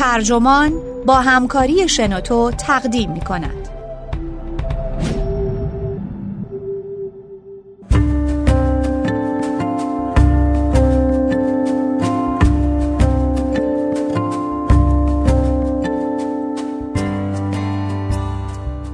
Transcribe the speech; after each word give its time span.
ترجمان 0.00 0.72
با 1.06 1.14
همکاری 1.14 1.88
شنوتو 1.88 2.50
تقدیم 2.50 3.12
می 3.12 3.20
کند. 3.20 3.68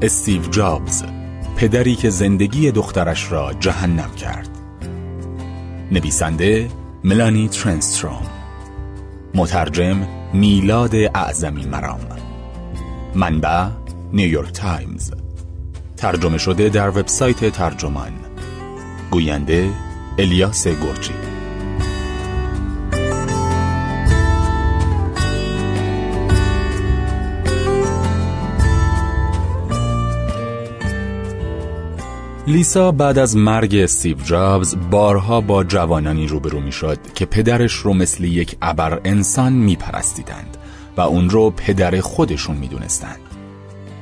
استیو 0.02 0.42
جابز 0.42 1.04
پدری 1.56 1.94
که 1.94 2.10
زندگی 2.10 2.70
دخترش 2.70 3.32
را 3.32 3.52
جهنم 3.60 4.10
کرد 4.10 4.48
نویسنده 5.92 6.68
ملانی 7.04 7.48
ترنستروم 7.48 8.26
مترجم 9.34 10.15
میلاد 10.32 10.94
اعظمی 10.94 11.66
مرام. 11.66 12.00
منبع 13.14 13.68
نیویورک 14.12 14.52
تایمز. 14.52 15.12
ترجمه 15.96 16.38
شده 16.38 16.68
در 16.68 16.88
وبسایت 16.88 17.48
ترجمان. 17.48 18.12
گوینده 19.10 19.70
الیاس 20.18 20.66
گرجی 20.66 21.35
لیسا 32.48 32.92
بعد 32.92 33.18
از 33.18 33.36
مرگ 33.36 33.76
استیو 33.76 34.16
جابز 34.24 34.76
بارها 34.90 35.40
با 35.40 35.64
جوانانی 35.64 36.26
روبرو 36.26 36.60
می 36.60 36.72
شد 36.72 36.98
که 37.14 37.26
پدرش 37.26 37.72
رو 37.72 37.94
مثل 37.94 38.24
یک 38.24 38.56
ابر 38.62 39.00
انسان 39.04 39.52
می 39.52 39.76
پرستیدند 39.76 40.56
و 40.96 41.00
اون 41.00 41.30
رو 41.30 41.50
پدر 41.50 42.00
خودشون 42.00 42.56
می 42.56 42.68
دونستند. 42.68 43.20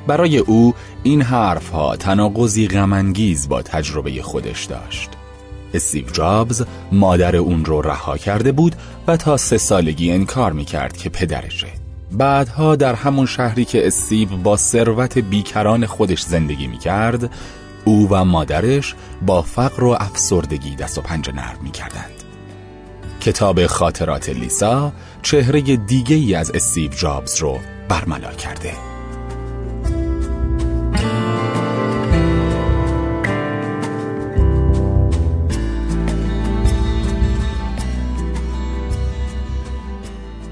برای 0.06 0.38
او 0.38 0.74
این 1.02 1.22
حرفها 1.22 1.96
تناقضی 1.96 2.69
غمانگیز 2.69 3.48
با 3.48 3.62
تجربه 3.62 4.22
خودش 4.22 4.64
داشت. 4.64 5.10
استیو 5.74 6.10
جابز 6.12 6.64
مادر 6.92 7.36
اون 7.36 7.64
رو 7.64 7.82
رها 7.82 8.16
کرده 8.16 8.52
بود 8.52 8.76
و 9.06 9.16
تا 9.16 9.36
سه 9.36 9.58
سالگی 9.58 10.12
انکار 10.12 10.52
می 10.52 10.64
کرد 10.64 10.97
که 10.97 11.08
پدرشه. 11.08 11.69
بعدها 12.12 12.76
در 12.76 12.94
همون 12.94 13.26
شهری 13.26 13.64
که 13.64 13.86
استیو 13.86 14.28
با 14.28 14.56
ثروت 14.56 15.19
بیکران 15.19 15.86
خودش 15.86 16.22
زندگی 16.22 16.66
می 16.66 16.78
کرد 16.78 17.30
او 17.84 18.08
و 18.10 18.24
مادرش 18.24 18.94
با 19.22 19.42
فقر 19.42 19.84
و 19.84 19.96
افسردگی 20.00 20.77
دست 20.77 20.98
و 20.98 21.00
پنجه 21.00 21.32
نرم 21.32 21.58
می 21.62 21.70
کردند. 21.70 22.24
کتاب 23.20 23.66
خاطرات 23.66 24.28
لیسا 24.28 24.92
چهره 25.22 25.60
دیگه 25.60 26.16
ای 26.16 26.34
از 26.34 26.50
استیو 26.50 26.91
جابز 26.91 27.36
رو 27.36 27.58
برملا 27.88 28.32
کرده. 28.32 28.72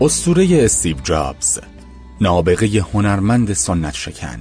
اسطوره 0.00 0.48
استیو 0.64 0.96
جابز 1.02 1.58
نابغه 2.20 2.66
هنرمند 2.66 3.52
سنت 3.52 3.94
شکن 3.94 4.38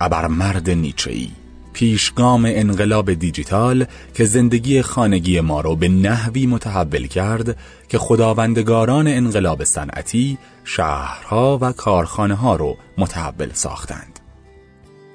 ابرمرد 0.00 0.70
نیچه‌ای 0.70 1.30
پیشگام 1.76 2.44
انقلاب 2.48 3.14
دیجیتال 3.14 3.86
که 4.14 4.24
زندگی 4.24 4.82
خانگی 4.82 5.40
ما 5.40 5.60
رو 5.60 5.76
به 5.76 5.88
نحوی 5.88 6.46
متحول 6.46 7.06
کرد 7.06 7.56
که 7.88 7.98
خداوندگاران 7.98 9.08
انقلاب 9.08 9.64
صنعتی 9.64 10.38
شهرها 10.64 11.58
و 11.62 11.72
کارخانه 11.72 12.34
ها 12.34 12.56
رو 12.56 12.76
متحول 12.98 13.50
ساختند. 13.52 14.20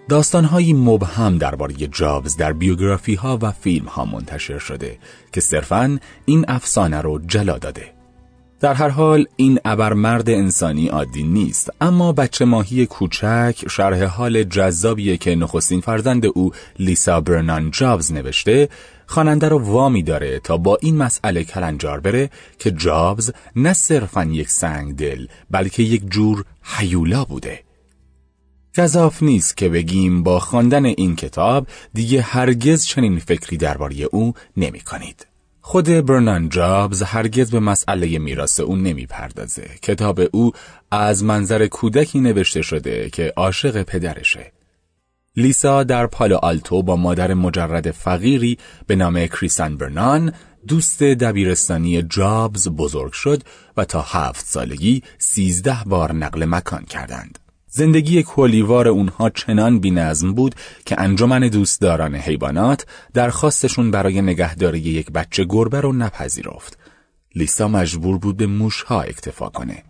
داستانهایی 0.09 0.73
مبهم 0.73 1.37
درباره 1.37 1.73
جابز 1.73 2.37
در 2.37 2.53
بیوگرافی 2.53 3.15
ها 3.15 3.39
و 3.41 3.51
فیلم 3.51 3.85
ها 3.85 4.05
منتشر 4.05 4.59
شده 4.59 4.97
که 5.33 5.41
صرفاً 5.41 5.99
این 6.25 6.45
افسانه 6.47 7.01
رو 7.01 7.19
جلا 7.27 7.57
داده. 7.57 8.00
در 8.61 8.73
هر 8.73 8.89
حال 8.89 9.25
این 9.35 9.59
ابرمرد 9.65 10.29
انسانی 10.29 10.87
عادی 10.87 11.23
نیست 11.23 11.69
اما 11.81 12.11
بچه 12.11 12.45
ماهی 12.45 12.85
کوچک 12.85 13.65
شرح 13.69 14.03
حال 14.03 14.43
جذابیه 14.43 15.17
که 15.17 15.35
نخستین 15.35 15.81
فرزند 15.81 16.25
او 16.25 16.51
لیسا 16.79 17.21
برنان 17.21 17.71
جابز 17.71 18.11
نوشته 18.11 18.69
خواننده 19.07 19.49
رو 19.49 19.59
وامی 19.59 20.03
داره 20.03 20.39
تا 20.39 20.57
با 20.57 20.77
این 20.81 20.97
مسئله 20.97 21.43
کلنجار 21.43 21.99
بره 21.99 22.29
که 22.59 22.71
جابز 22.71 23.31
نه 23.55 23.73
صرفا 23.73 24.23
یک 24.23 24.49
سنگ 24.49 24.95
دل 24.95 25.27
بلکه 25.51 25.83
یک 25.83 26.11
جور 26.11 26.45
حیولا 26.63 27.25
بوده 27.25 27.59
گذاف 28.77 29.23
نیست 29.23 29.57
که 29.57 29.69
بگیم 29.69 30.23
با 30.23 30.39
خواندن 30.39 30.85
این 30.85 31.15
کتاب 31.15 31.67
دیگه 31.93 32.21
هرگز 32.21 32.85
چنین 32.85 33.19
فکری 33.19 33.57
درباره 33.57 33.95
او 34.11 34.33
نمی 34.57 34.79
کنید. 34.79 35.30
خود 35.61 35.85
برنان 35.85 36.49
جابز 36.49 37.03
هرگز 37.03 37.51
به 37.51 37.59
مسئله 37.59 38.19
میراث 38.19 38.59
او 38.59 38.75
نمی‌پردازه. 38.75 39.69
کتاب 39.81 40.21
او 40.31 40.51
از 40.91 41.23
منظر 41.23 41.67
کودکی 41.67 42.19
نوشته 42.19 42.61
شده 42.61 43.09
که 43.09 43.33
عاشق 43.37 43.83
پدرشه. 43.83 44.51
لیسا 45.35 45.83
در 45.83 46.07
پالو 46.07 46.35
آلتو 46.35 46.83
با 46.83 46.95
مادر 46.95 47.33
مجرد 47.33 47.91
فقیری 47.91 48.57
به 48.87 48.95
نام 48.95 49.27
کریسان 49.27 49.77
برنان 49.77 50.33
دوست 50.67 51.03
دبیرستانی 51.03 52.01
جابز 52.01 52.67
بزرگ 52.67 53.11
شد 53.11 53.43
و 53.77 53.85
تا 53.85 54.01
هفت 54.01 54.45
سالگی 54.45 55.03
سیزده 55.17 55.77
بار 55.85 56.13
نقل 56.13 56.45
مکان 56.45 56.83
کردند. 56.83 57.39
زندگی 57.73 58.23
کلیوار 58.23 58.87
اونها 58.87 59.29
چنان 59.29 59.79
بینظم 59.79 60.33
بود 60.33 60.55
که 60.85 61.01
انجمن 61.01 61.39
دوستداران 61.39 62.15
حیوانات 62.15 62.85
درخواستشون 63.13 63.91
برای 63.91 64.21
نگهداری 64.21 64.79
یک 64.79 65.11
بچه 65.11 65.43
گربه 65.43 65.81
رو 65.81 65.93
نپذیرفت. 65.93 66.77
لیسا 67.35 67.67
مجبور 67.67 68.17
بود 68.17 68.37
به 68.37 68.47
موشها 68.47 69.01
اکتفا 69.01 69.49
کنه. 69.49 69.83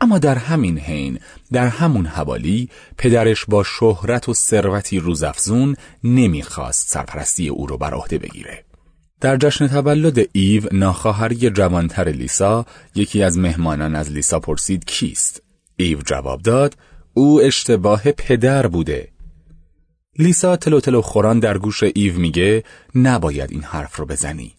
اما 0.00 0.18
در 0.18 0.34
همین 0.34 0.78
حین 0.78 1.18
در 1.52 1.66
همون 1.66 2.06
حوالی 2.06 2.68
پدرش 2.98 3.44
با 3.44 3.64
شهرت 3.64 4.28
و 4.28 4.34
ثروتی 4.34 4.98
روزافزون 4.98 5.76
نمی‌خواست 6.04 6.88
سرپرستی 6.88 7.48
او 7.48 7.66
رو 7.66 7.78
بر 7.78 7.94
عهده 7.94 8.18
بگیره. 8.18 8.64
در 9.20 9.36
جشن 9.36 9.68
تولد 9.68 10.28
ایو 10.32 10.62
ناخواهری 10.72 11.50
جوانتر 11.50 12.08
لیسا 12.08 12.66
یکی 12.94 13.22
از 13.22 13.38
مهمانان 13.38 13.96
از 13.96 14.10
لیسا 14.10 14.40
پرسید 14.40 14.84
کیست 14.84 15.42
ایو 15.80 15.98
جواب 16.06 16.42
داد 16.42 16.76
او 17.14 17.40
اشتباه 17.40 18.12
پدر 18.12 18.66
بوده. 18.66 19.08
لیسا 20.18 20.56
تلو 20.56 20.80
تلو 20.80 21.00
خوران 21.00 21.38
در 21.38 21.58
گوش 21.58 21.82
ایو 21.82 22.18
میگه 22.18 22.64
نباید 22.94 23.52
این 23.52 23.62
حرف 23.62 23.96
رو 23.96 24.06
بزنی. 24.06 24.54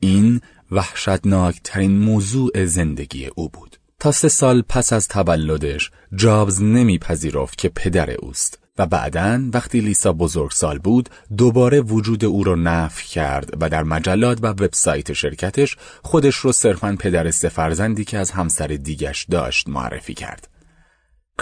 این 0.00 0.40
وحشتناکترین 0.70 1.98
موضوع 1.98 2.64
زندگی 2.64 3.26
او 3.26 3.48
بود. 3.48 3.76
تا 4.00 4.12
سه 4.12 4.28
سال 4.28 4.62
پس 4.68 4.92
از 4.92 5.08
تولدش 5.08 5.90
جابز 6.14 6.62
نمیپذیرفت 6.62 7.58
که 7.58 7.68
پدر 7.68 8.10
اوست 8.10 8.58
و 8.78 8.86
بعدا 8.86 9.40
وقتی 9.52 9.80
لیسا 9.80 10.12
بزرگسال 10.12 10.78
بود 10.78 11.08
دوباره 11.36 11.80
وجود 11.80 12.24
او 12.24 12.44
را 12.44 12.54
نفی 12.54 13.08
کرد 13.08 13.50
و 13.60 13.68
در 13.68 13.82
مجلات 13.82 14.38
و 14.42 14.46
وبسایت 14.46 15.12
شرکتش 15.12 15.76
خودش 16.02 16.36
رو 16.36 16.52
صرفا 16.52 16.96
پدر 17.00 17.30
سه 17.30 17.48
فرزندی 17.48 18.04
که 18.04 18.18
از 18.18 18.30
همسر 18.30 18.66
دیگش 18.66 19.26
داشت 19.30 19.68
معرفی 19.68 20.14
کرد. 20.14 20.48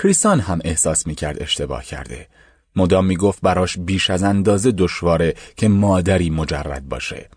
کریسان 0.02 0.40
هم 0.40 0.60
احساس 0.64 1.06
می‌کرد 1.06 1.42
اشتباه 1.42 1.84
کرده. 1.84 2.28
مدام 2.76 3.06
می‌گفت 3.06 3.40
براش 3.42 3.78
بیش 3.78 4.10
از 4.10 4.22
اندازه 4.22 4.72
دشواره 4.72 5.34
که 5.56 5.68
مادری 5.68 6.30
مجرد 6.30 6.88
باشه. 6.88 7.28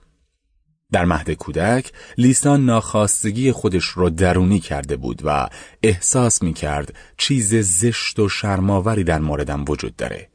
در 0.91 1.05
مهد 1.05 1.31
کودک 1.31 1.91
لیسان 2.17 2.65
ناخواستگی 2.65 3.51
خودش 3.51 3.85
رو 3.85 4.09
درونی 4.09 4.59
کرده 4.59 4.95
بود 4.95 5.21
و 5.25 5.49
احساس 5.83 6.43
می 6.43 6.53
کرد 6.53 6.93
چیز 7.17 7.55
زشت 7.55 8.19
و 8.19 8.29
شرماوری 8.29 9.03
در 9.03 9.19
موردم 9.19 9.65
وجود 9.67 9.95
داره. 9.95 10.29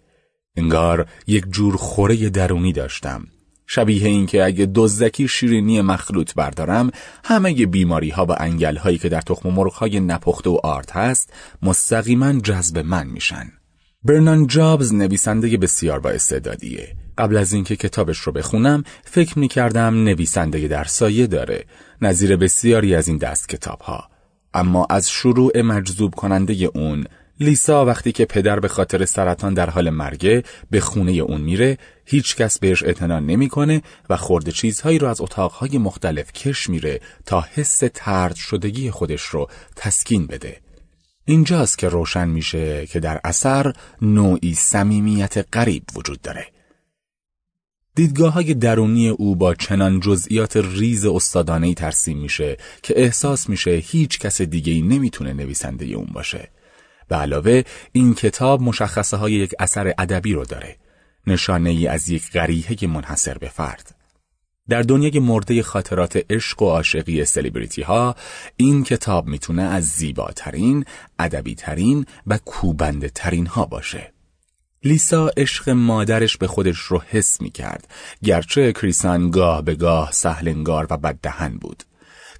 انگار 0.56 1.06
یک 1.26 1.44
جور 1.50 1.76
خوره 1.76 2.30
درونی 2.30 2.72
داشتم. 2.72 3.26
شبیه 3.74 4.08
این 4.08 4.26
که 4.26 4.44
اگه 4.44 4.70
دزدکی 4.74 5.28
شیرینی 5.28 5.80
مخلوط 5.80 6.34
بردارم 6.34 6.90
همه 7.24 7.66
بیماری 7.66 8.10
ها 8.10 8.26
و 8.26 8.32
انگل 8.38 8.76
هایی 8.76 8.98
که 8.98 9.08
در 9.08 9.20
تخم 9.20 9.48
مرغ 9.48 9.72
های 9.72 10.00
نپخته 10.00 10.50
و 10.50 10.58
آرد 10.62 10.90
هست 10.90 11.32
مستقیما 11.62 12.32
جذب 12.32 12.78
من 12.78 13.06
میشن. 13.06 13.52
برنان 14.04 14.46
جابز 14.46 14.94
نویسنده 14.94 15.56
بسیار 15.56 16.00
با 16.00 16.10
استعدادیه. 16.10 16.96
قبل 17.18 17.36
از 17.36 17.52
اینکه 17.52 17.76
کتابش 17.76 18.18
رو 18.18 18.32
بخونم 18.32 18.84
فکر 19.04 19.38
می 19.38 19.48
کردم 19.48 20.04
نویسنده 20.04 20.68
در 20.68 20.84
سایه 20.84 21.26
داره 21.26 21.64
نظیر 22.02 22.36
بسیاری 22.36 22.94
از 22.94 23.08
این 23.08 23.16
دست 23.16 23.48
کتاب 23.48 23.80
ها. 23.80 24.08
اما 24.54 24.86
از 24.90 25.10
شروع 25.10 25.60
مجذوب 25.62 26.14
کننده 26.14 26.70
اون 26.74 27.04
لیسا 27.42 27.84
وقتی 27.84 28.12
که 28.12 28.24
پدر 28.24 28.60
به 28.60 28.68
خاطر 28.68 29.04
سرطان 29.04 29.54
در 29.54 29.70
حال 29.70 29.90
مرگه 29.90 30.42
به 30.70 30.80
خونه 30.80 31.12
اون 31.12 31.40
میره 31.40 31.78
هیچ 32.04 32.36
کس 32.36 32.58
بهش 32.58 32.82
اعتنا 32.82 33.20
نمی‌کنه 33.20 33.82
و 34.10 34.16
خورده 34.16 34.52
چیزهایی 34.52 34.98
رو 34.98 35.08
از 35.08 35.20
اتاقهای 35.20 35.78
مختلف 35.78 36.32
کش 36.32 36.70
میره 36.70 37.00
تا 37.26 37.40
حس 37.40 37.82
ترد 37.94 38.34
شدگی 38.34 38.90
خودش 38.90 39.22
رو 39.22 39.48
تسکین 39.76 40.26
بده 40.26 40.60
اینجاست 41.24 41.78
که 41.78 41.88
روشن 41.88 42.28
میشه 42.28 42.86
که 42.86 43.00
در 43.00 43.20
اثر 43.24 43.72
نوعی 44.02 44.54
صمیمیت 44.54 45.46
غریب 45.52 45.82
وجود 45.96 46.22
داره. 46.22 46.46
دیدگاه 47.94 48.32
های 48.32 48.54
درونی 48.54 49.08
او 49.08 49.36
با 49.36 49.54
چنان 49.54 50.00
جزئیات 50.00 50.56
ریز 50.56 51.06
استادانهی 51.06 51.74
ترسیم 51.74 52.18
میشه 52.18 52.56
که 52.82 52.94
احساس 52.96 53.48
میشه 53.48 53.70
هیچ 53.70 54.18
کس 54.18 54.42
دیگه 54.42 54.82
نمی‌تونه 54.82 55.32
نویسنده 55.32 55.84
اون 55.84 56.08
باشه. 56.12 56.48
به 57.12 57.18
علاوه 57.18 57.62
این 57.92 58.14
کتاب 58.14 58.62
مشخصه 58.62 59.16
های 59.16 59.32
یک 59.32 59.54
اثر 59.58 59.94
ادبی 59.98 60.32
رو 60.32 60.44
داره. 60.44 60.76
نشانه 61.26 61.70
ای 61.70 61.86
از 61.86 62.08
یک 62.08 62.30
قریحه 62.30 62.86
منحصر 62.86 63.38
به 63.38 63.48
فرد. 63.48 63.94
در 64.68 64.82
دنیای 64.82 65.18
مرده 65.18 65.62
خاطرات 65.62 66.24
عشق 66.30 66.62
و 66.62 66.66
عاشقی 66.66 67.24
سلیبریتی 67.24 67.82
ها 67.82 68.16
این 68.56 68.84
کتاب 68.84 69.26
می‌تونه 69.26 69.62
از 69.62 69.84
زیباترین، 69.84 70.84
ادبی 71.18 71.54
ترین 71.54 72.06
و 72.26 72.38
کوبنده 72.38 73.08
ترین 73.08 73.46
ها 73.46 73.64
باشه. 73.64 74.12
لیسا 74.84 75.30
عشق 75.36 75.68
مادرش 75.68 76.36
به 76.36 76.46
خودش 76.46 76.78
رو 76.78 77.02
حس 77.10 77.40
می 77.40 77.50
کرد 77.50 77.88
گرچه 78.24 78.72
کریسان 78.72 79.30
گاه 79.30 79.62
به 79.62 79.74
گاه 79.74 80.12
سهلنگار 80.12 80.86
و 80.90 80.96
بددهن 80.96 81.56
بود 81.56 81.82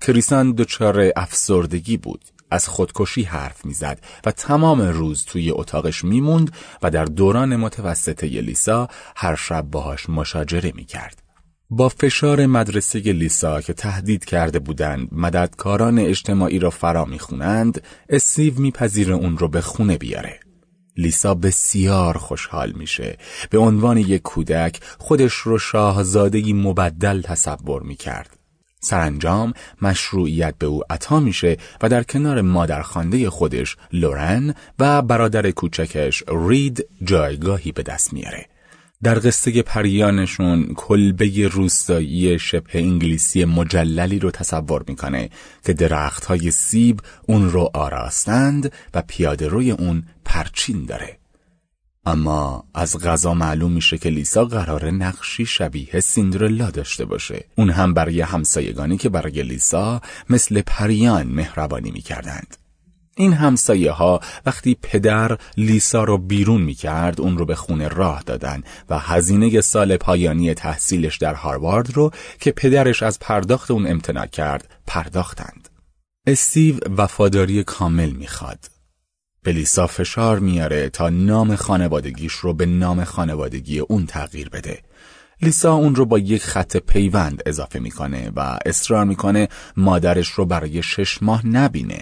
کریسان 0.01 0.53
دچار 0.53 1.13
افسردگی 1.17 1.97
بود 1.97 2.21
از 2.53 2.69
خودکشی 2.69 3.23
حرف 3.23 3.65
می‌زد 3.65 4.01
و 4.25 4.31
تمام 4.31 4.81
روز 4.81 5.25
توی 5.25 5.51
اتاقش 5.51 6.05
میموند 6.05 6.53
و 6.83 6.91
در 6.91 7.05
دوران 7.05 7.57
متوسطه 7.57 8.27
لیسا 8.27 8.89
هر 9.17 9.35
شب 9.35 9.63
باهاش 9.63 10.11
مشاجره 10.11 10.73
می‌کرد. 10.75 11.23
با 11.71 11.89
فشار 11.89 12.47
مدرسه 12.47 12.99
لیسا 12.99 13.61
که 13.61 13.73
تهدید 13.73 14.25
کرده 14.25 14.59
بودند 14.59 15.09
مددکاران 15.13 15.99
اجتماعی 15.99 16.59
را 16.59 16.71
فرا 16.71 17.05
می‌خونند 17.05 17.83
استیو 18.09 18.61
میپذیره 18.61 19.15
اون 19.15 19.39
رو 19.39 19.49
به 19.49 19.61
خونه 19.61 19.99
بیاره. 19.99 20.41
لیسا 20.97 21.35
بسیار 21.35 22.17
خوشحال 22.17 22.73
میشه 22.73 23.19
به 23.51 23.59
عنوان 23.59 23.97
یک 23.97 24.23
کودک 24.23 24.81
خودش 24.99 25.33
رو 25.33 25.59
شاهزادهی 25.59 26.53
مبدل 26.53 27.21
تصور 27.21 27.83
می‌کرد 27.83 28.42
سرانجام 28.85 29.53
مشروعیت 29.83 30.55
به 30.59 30.67
او 30.67 30.83
عطا 30.91 31.21
میشه 31.21 31.57
و 31.83 31.89
در 31.89 32.03
کنار 32.03 32.41
مادرخوانده 32.41 33.31
خودش 33.31 33.77
لورن 33.93 34.55
و 34.79 35.03
برادر 35.03 35.51
کوچکش 35.51 36.23
رید 36.49 36.87
جایگاهی 37.05 37.73
به 37.73 37.83
دست 37.83 38.13
میاره. 38.13 38.47
در 39.03 39.19
قصه 39.19 39.63
پریانشون 39.63 40.75
کلبه 40.75 41.49
روستایی 41.49 42.39
شبه 42.39 42.71
انگلیسی 42.75 43.45
مجللی 43.45 44.19
رو 44.19 44.31
تصور 44.31 44.85
می‌کنه 44.89 45.31
که 45.65 45.73
درخت 45.73 46.25
های 46.25 46.51
سیب 46.51 47.01
اون 47.27 47.51
رو 47.51 47.71
آراستند 47.75 48.73
و 48.95 49.03
پیاده 49.07 49.49
روی 49.49 49.71
اون 49.71 50.03
پرچین 50.25 50.85
داره. 50.85 51.22
اما 52.07 52.65
از 52.75 52.99
غذا 52.99 53.35
معلوم 53.35 53.73
میشه 53.73 53.99
که 53.99 54.09
لیسا 54.09 54.45
قرار 54.45 54.91
نقشی 54.91 55.47
شبیه 55.47 56.01
سیندرلا 56.01 56.71
داشته 56.71 57.05
باشه. 57.05 57.45
اون 57.57 57.71
هم 57.71 57.95
برای 57.95 58.21
همسایگانی 58.21 58.97
که 58.97 59.09
برای 59.09 59.43
لیسا 59.43 60.01
مثل 60.31 60.63
پریان 60.67 61.27
مهربانی 61.27 61.91
می‌کردند. 61.91 62.57
این 63.17 63.33
همسایه 63.33 63.91
ها 63.91 64.21
وقتی 64.47 64.77
پدر 64.83 65.39
لیسا 65.57 66.05
رو 66.05 66.19
بیرون 66.19 66.63
می‌کرد 66.63 67.21
اون 67.21 67.39
رو 67.39 67.45
به 67.45 67.55
خونه 67.55 67.89
راه 67.89 68.23
دادن 68.23 68.63
و 68.91 68.99
هزینه 68.99 69.61
سال 69.61 69.97
پایانی 69.97 70.55
تحصیلش 70.55 71.19
در 71.19 71.35
هاروارد 71.35 71.97
رو 71.97 72.11
که 72.41 72.53
پدرش 72.53 73.03
از 73.03 73.19
پرداخت 73.19 73.71
اون 73.71 73.87
امتناع 73.87 74.27
کرد 74.27 74.75
پرداختند. 74.87 75.69
استیو 76.27 76.79
وفاداری 76.97 77.65
کامل 77.65 78.11
می‌خواد. 78.11 78.72
به 79.45 79.53
لیسا 79.53 79.87
فشار 79.87 80.39
میاره 80.39 80.89
تا 80.89 81.09
نام 81.09 81.57
خانوادگیش 81.57 82.33
رو 82.33 82.55
به 82.55 82.67
نام 82.67 83.05
خانوادگی 83.05 83.79
اون 83.79 84.07
تغییر 84.07 84.49
بده. 84.49 84.79
لیسا 85.43 85.75
اون 85.75 85.95
رو 85.95 86.05
با 86.07 86.19
یک 86.19 86.43
خط 86.43 86.77
پیوند 86.77 87.43
اضافه 87.47 87.79
می‌کنه 87.79 88.33
و 88.37 88.59
اصرار 88.67 89.05
می‌کنه 89.05 89.49
مادرش 89.77 90.29
رو 90.29 90.45
برای 90.45 90.83
شش 90.83 91.23
ماه 91.23 91.47
نبینه. 91.47 91.99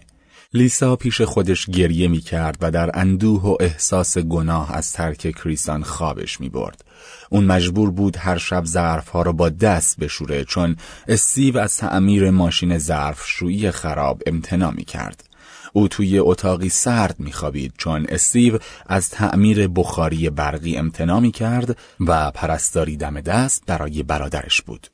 لیسا 0.55 0.97
پیش 0.97 1.21
خودش 1.21 1.67
گریه 1.67 2.09
می‌کرد 2.09 2.57
و 2.61 2.71
در 2.71 2.91
اندوه 2.95 3.43
و 3.43 3.57
احساس 3.61 4.19
گناه 4.19 4.77
از 4.77 4.93
ترک 4.93 5.31
کریسان 5.31 5.83
خوابش 5.83 6.41
می‌برد. 6.41 6.85
اون 7.31 7.45
مجبور 7.45 7.91
بود 7.91 8.17
هر 8.17 8.39
شب 8.39 8.65
ظرفها 8.65 9.23
رو 9.23 9.33
با 9.33 9.49
دست 9.49 9.97
بشوره 10.01 10.45
چون 10.45 10.77
استیو 11.09 11.59
از 11.59 11.77
تعمیر 11.77 12.31
ماشین 12.31 12.79
ظرفشویی 12.79 13.71
خراب 13.71 14.23
امتنا 14.27 14.71
می‌کرد. 14.71 15.30
او 15.73 15.89
توی 15.89 16.19
اتاقی 16.19 16.69
سرد 16.69 17.17
میخوابید 17.19 17.73
چون 17.79 18.07
استیو 18.09 18.59
از 18.87 19.11
تعمیر 19.11 19.69
بخاری 19.69 20.31
برقی 20.31 20.77
امتنا 20.77 21.31
کرد 21.31 21.79
و 22.01 22.31
پرستاری 22.31 22.97
دم 22.97 23.21
دست 23.21 23.63
برای 23.67 24.03
برادرش 24.03 24.63
بود. 24.63 24.87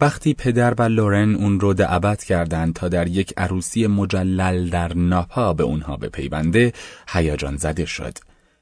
وقتی 0.00 0.34
پدر 0.34 0.74
و 0.78 0.82
لورن 0.82 1.34
اون 1.34 1.60
رو 1.60 1.74
دعوت 1.74 2.24
کردند 2.24 2.74
تا 2.74 2.88
در 2.88 3.06
یک 3.06 3.34
عروسی 3.36 3.86
مجلل 3.86 4.68
در 4.68 4.94
ناپا 4.94 5.52
به 5.52 5.62
اونها 5.64 5.96
بپیونده 5.96 6.72
هیجان 7.08 7.56
زده 7.56 7.86
شد. 7.86 8.18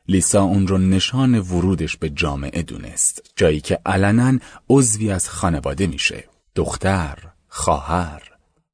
لیسا 0.09 0.43
اون 0.43 0.67
رو 0.67 0.79
نشان 0.79 1.39
ورودش 1.39 1.97
به 1.97 2.11
جامعه 2.11 2.63
دونست 2.63 3.33
جایی 3.37 3.61
که 3.61 3.79
علنا 3.87 4.39
عضوی 4.71 5.11
از 5.11 5.29
خانواده 5.29 5.87
میشه 5.87 6.25
دختر، 6.55 7.19
خواهر، 7.49 8.23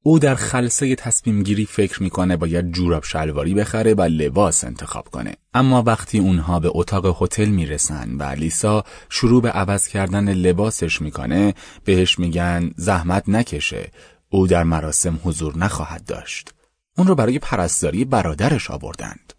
او 0.02 0.19
در 0.19 0.35
خلصه 0.35 0.94
تصمیم 0.94 1.43
گیری 1.43 1.67
فکر 1.67 2.02
می‌کنه 2.02 2.37
باید 2.37 2.73
جوراب 2.73 3.05
شلواری 3.05 3.55
بخره 3.55 3.94
و 3.94 4.02
لباس 4.02 4.64
انتخاب 4.64 5.08
کنه. 5.08 5.35
اما 5.55 5.82
وقتی 5.82 6.19
اونها 6.19 6.61
به 6.61 6.70
اتاق 6.75 7.23
هتل 7.23 7.49
می‌رسن 7.49 8.17
و 8.17 8.23
لیسا 8.23 8.85
شروع 9.08 9.43
به 9.43 9.50
عوض 9.50 9.88
کردن 9.88 10.32
لباسش 10.32 11.02
می‌کنه 11.02 11.55
بهش 11.85 12.19
میگن 12.19 12.70
زحمت 12.76 13.29
نکشه. 13.29 13.91
او 14.29 14.47
در 14.47 14.62
مراسم 14.62 15.20
حضور 15.25 15.58
نخواهد 15.58 16.05
داشت. 16.05 16.50
اون 16.99 17.06
رو 17.06 17.14
برای 17.14 17.38
پرستاری 17.38 18.05
برادرش 18.05 18.70
آوردند. 18.70 19.32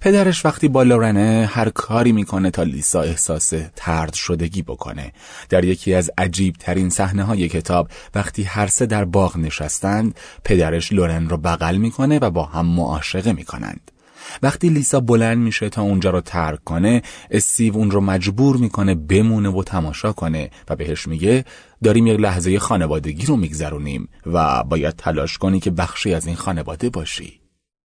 پدرش 0.00 0.44
وقتی 0.44 0.68
با 0.68 0.82
لورنه 0.82 1.50
هر 1.52 1.68
کاری 1.68 2.12
می‌کنه 2.12 2.50
تا 2.50 2.62
لیسا 2.62 3.02
احساس 3.02 3.52
ترد 3.76 4.14
شدگی 4.14 4.62
بکنه. 4.62 5.12
در 5.48 5.64
یکی 5.64 5.94
از 5.94 6.10
عجیب 6.18 6.54
ترین 6.58 6.90
صحنه 6.90 7.22
های 7.22 7.48
کتاب 7.48 7.88
وقتی 8.14 8.42
هر 8.42 8.66
سه 8.66 8.86
در 8.86 9.04
باغ 9.04 9.36
نشستند 9.36 10.18
پدرش 10.44 10.92
لورن 10.92 11.28
رو 11.28 11.36
بغل 11.36 11.76
می‌کنه 11.76 12.18
و 12.18 12.30
با 12.30 12.44
هم 12.44 12.66
معاشقه 12.66 13.32
می‌کنند. 13.32 13.90
وقتی 14.42 14.68
لیسا 14.68 15.00
بلند 15.00 15.38
میشه 15.38 15.68
تا 15.68 15.82
اونجا 15.82 16.10
رو 16.10 16.20
ترک 16.20 16.64
کنه 16.64 17.02
استیو 17.30 17.76
اون 17.76 17.90
رو 17.90 18.00
مجبور 18.00 18.56
می‌کنه 18.56 18.94
بمونه 18.94 19.48
و 19.48 19.62
تماشا 19.62 20.12
کنه 20.12 20.50
و 20.68 20.76
بهش 20.76 21.08
میگه 21.08 21.44
داریم 21.84 22.06
یک 22.06 22.20
لحظه 22.20 22.58
خانوادگی 22.58 23.26
رو 23.26 23.36
میگذرونیم 23.36 24.08
و 24.26 24.64
باید 24.64 24.96
تلاش 24.96 25.38
کنی 25.38 25.60
که 25.60 25.70
بخشی 25.70 26.14
از 26.14 26.26
این 26.26 26.36
خانواده 26.36 26.90
باشی. 26.90 27.40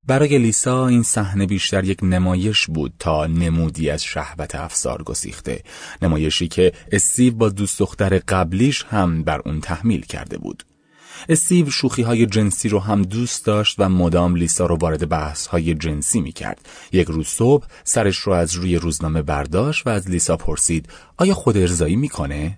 برای 0.07 0.37
لیسا 0.37 0.87
این 0.87 1.03
صحنه 1.03 1.45
بیشتر 1.45 1.83
یک 1.83 1.99
نمایش 2.03 2.67
بود 2.67 2.93
تا 2.99 3.27
نمودی 3.27 3.89
از 3.89 4.03
شهوت 4.03 4.55
افسار 4.55 5.03
گسیخته 5.03 5.63
نمایشی 6.01 6.47
که 6.47 6.73
استیو 6.91 7.33
با 7.33 7.49
دوست 7.49 7.79
دختر 7.79 8.17
قبلیش 8.17 8.83
هم 8.83 9.23
بر 9.23 9.41
اون 9.45 9.61
تحمیل 9.61 10.01
کرده 10.01 10.37
بود 10.37 10.63
استیو 11.29 11.69
شوخی 11.69 12.01
های 12.01 12.25
جنسی 12.25 12.69
رو 12.69 12.79
هم 12.79 13.01
دوست 13.01 13.45
داشت 13.45 13.75
و 13.79 13.89
مدام 13.89 14.35
لیسا 14.35 14.65
رو 14.65 14.75
وارد 14.75 15.09
بحث 15.09 15.47
های 15.47 15.73
جنسی 15.73 16.21
می 16.21 16.31
کرد. 16.31 16.69
یک 16.91 17.07
روز 17.07 17.27
صبح 17.27 17.67
سرش 17.83 18.17
رو 18.17 18.33
از 18.33 18.53
روی 18.53 18.75
روزنامه 18.75 19.21
برداشت 19.21 19.87
و 19.87 19.89
از 19.89 20.09
لیسا 20.09 20.37
پرسید 20.37 20.89
آیا 21.17 21.33
خود 21.33 21.57
ارزایی 21.57 21.95
می‌کنه؟ 21.95 22.57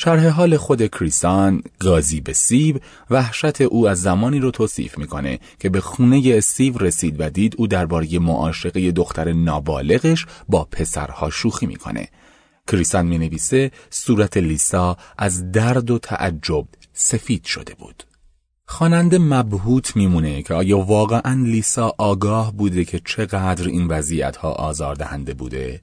شرح 0.00 0.28
حال 0.28 0.56
خود 0.56 0.86
کریسان 0.86 1.62
گازی 1.78 2.20
به 2.20 2.32
سیب 2.32 2.82
وحشت 3.10 3.60
او 3.60 3.88
از 3.88 4.02
زمانی 4.02 4.38
رو 4.38 4.50
توصیف 4.50 4.98
می‌کنه 4.98 5.38
که 5.60 5.68
به 5.68 5.80
خونه 5.80 6.22
استیو 6.26 6.78
رسید 6.78 7.16
و 7.20 7.30
دید 7.30 7.54
او 7.58 7.66
درباره 7.66 8.18
معاشقه 8.18 8.90
دختر 8.90 9.32
نابالغش 9.32 10.26
با 10.48 10.64
پسرها 10.64 11.30
شوخی 11.30 11.66
می‌کنه. 11.66 12.08
کریسان 12.66 13.06
می 13.06 13.18
نویسه 13.18 13.70
صورت 13.90 14.36
لیسا 14.36 14.96
از 15.18 15.52
درد 15.52 15.90
و 15.90 15.98
تعجب 15.98 16.66
سفید 16.92 17.44
شده 17.44 17.74
بود. 17.74 18.02
خواننده 18.66 19.18
مبهوت 19.18 19.96
میمونه 19.96 20.42
که 20.42 20.54
آیا 20.54 20.78
واقعا 20.78 21.42
لیسا 21.44 21.94
آگاه 21.98 22.52
بوده 22.52 22.84
که 22.84 23.00
چقدر 23.04 23.68
این 23.68 23.86
وضعیت 23.86 24.36
ها 24.36 24.52
آزاردهنده 24.52 25.34
بوده 25.34 25.80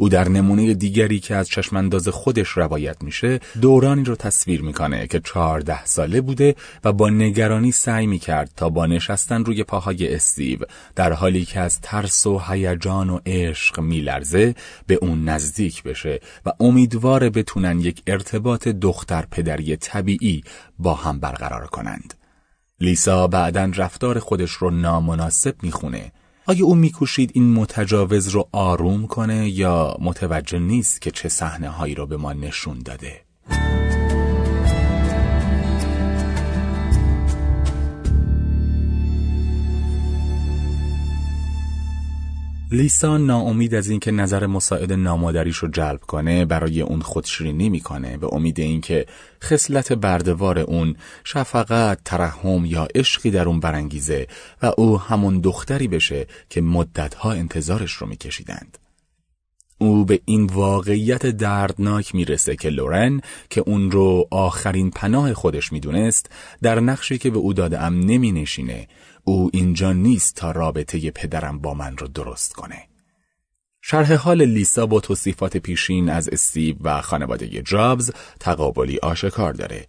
او 0.00 0.08
در 0.08 0.28
نمونه 0.28 0.74
دیگری 0.74 1.20
که 1.20 1.34
از 1.34 1.48
چشمانداز 1.48 2.08
خودش 2.08 2.48
روایت 2.48 3.02
میشه 3.02 3.40
دورانی 3.60 4.04
رو 4.04 4.16
تصویر 4.16 4.62
می‌کنه 4.62 5.06
که 5.06 5.20
چهارده 5.20 5.84
ساله 5.84 6.20
بوده 6.20 6.54
و 6.84 6.92
با 6.92 7.10
نگرانی 7.10 7.72
سعی 7.72 8.06
می‌کرد 8.06 8.50
تا 8.56 8.68
با 8.68 8.86
نشستن 8.86 9.44
روی 9.44 9.64
پاهای 9.64 10.14
استیو 10.14 10.58
در 10.94 11.12
حالی 11.12 11.44
که 11.44 11.60
از 11.60 11.80
ترس 11.80 12.26
و 12.26 12.38
هیجان 12.48 13.10
و 13.10 13.18
عشق 13.26 13.80
میلرزه 13.80 14.54
به 14.86 14.94
اون 15.02 15.28
نزدیک 15.28 15.82
بشه 15.82 16.20
و 16.46 16.52
امیدوار 16.60 17.30
بتونن 17.30 17.80
یک 17.80 18.02
ارتباط 18.06 18.68
دختر 18.68 19.24
پدری 19.30 19.76
طبیعی 19.76 20.42
با 20.78 20.94
هم 20.94 21.20
برقرار 21.20 21.66
کنند. 21.66 22.14
لیسا 22.80 23.26
بعدا 23.26 23.70
رفتار 23.76 24.18
خودش 24.18 24.50
رو 24.50 24.70
نامناسب 24.70 25.54
می‌خونه 25.62 26.12
آیا 26.50 26.66
او 26.66 26.74
میکوشید 26.74 27.30
این 27.34 27.52
متجاوز 27.52 28.28
رو 28.28 28.48
آروم 28.52 29.06
کنه 29.06 29.50
یا 29.50 29.96
متوجه 30.00 30.58
نیست 30.58 31.00
که 31.00 31.10
چه 31.10 31.28
صحنه 31.28 31.68
هایی 31.68 31.94
رو 31.94 32.06
به 32.06 32.16
ما 32.16 32.32
نشون 32.32 32.78
داده؟ 32.78 33.20
لیسا 42.72 43.18
ناامید 43.18 43.74
از 43.74 43.88
اینکه 43.88 44.10
نظر 44.10 44.46
مساعد 44.46 44.92
نامادریش 44.92 45.56
رو 45.56 45.68
جلب 45.68 46.00
کنه 46.00 46.44
برای 46.44 46.80
اون 46.80 47.00
خودشیرینی 47.00 47.68
می‌کنه 47.68 48.16
به 48.16 48.34
امید 48.34 48.60
اینکه 48.60 49.06
خصلت 49.44 49.92
بردوار 49.92 50.58
اون 50.58 50.96
شفقت، 51.24 51.98
ترحم 52.04 52.64
یا 52.64 52.88
عشقی 52.94 53.30
در 53.30 53.48
اون 53.48 53.60
برانگیزه 53.60 54.26
و 54.62 54.72
او 54.78 55.00
همون 55.00 55.40
دختری 55.40 55.88
بشه 55.88 56.26
که 56.50 56.60
مدتها 56.60 57.32
انتظارش 57.32 57.92
رو 57.92 58.06
میکشیدند. 58.06 58.78
او 59.82 60.04
به 60.04 60.20
این 60.24 60.46
واقعیت 60.46 61.26
دردناک 61.26 62.14
می‌رسه 62.14 62.56
که 62.56 62.68
لورن 62.68 63.20
که 63.50 63.60
اون 63.60 63.90
رو 63.90 64.28
آخرین 64.30 64.90
پناه 64.90 65.34
خودش 65.34 65.72
می‌دونست 65.72 66.30
در 66.62 66.80
نقشی 66.80 67.18
که 67.18 67.30
به 67.30 67.38
او 67.38 67.52
داده 67.52 67.80
ام 67.80 68.00
نمی 68.00 68.32
نشینه 68.32 68.88
او 69.24 69.50
اینجا 69.52 69.92
نیست 69.92 70.36
تا 70.36 70.50
رابطه 70.50 71.10
پدرم 71.10 71.58
با 71.58 71.74
من 71.74 71.96
رو 71.96 72.08
درست 72.08 72.52
کنه. 72.52 72.86
شرح 73.82 74.12
حال 74.14 74.42
لیسا 74.42 74.86
با 74.86 75.00
توصیفات 75.00 75.56
پیشین 75.56 76.08
از 76.08 76.28
استیو 76.28 76.76
و 76.80 77.00
خانواده 77.00 77.62
جابز 77.62 78.10
تقابلی 78.40 78.98
آشکار 78.98 79.52
داره. 79.52 79.86